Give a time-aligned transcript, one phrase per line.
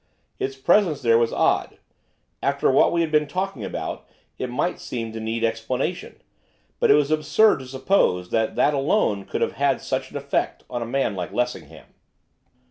[0.39, 1.77] Its presence there was odd,
[2.41, 6.19] after what we had been talking about it might seem to need explanation;
[6.79, 10.63] but it was absurd to suppose that that alone could have had such an effect
[10.71, 11.85] on a man like Lessingham.